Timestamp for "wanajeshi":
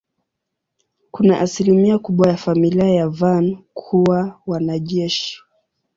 4.47-5.37